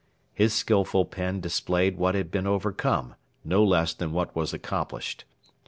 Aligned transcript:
His 0.33 0.51
skilful 0.51 1.05
pen 1.05 1.41
displayed 1.41 1.95
what 1.95 2.15
had 2.15 2.31
been 2.31 2.47
overcome, 2.47 3.13
no 3.45 3.63
less 3.63 3.93
than 3.93 4.13
what 4.13 4.35
was 4.35 4.51
accomplished. 4.51 5.25